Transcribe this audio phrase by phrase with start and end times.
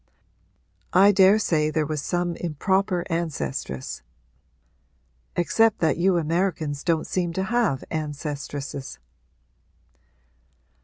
[0.93, 4.01] I daresay there was some improper ancestress
[5.35, 8.97] except that you Americans don't seem to have ancestresses.'